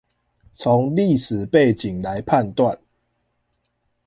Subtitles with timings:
[0.55, 2.79] 從歷史背景來判斷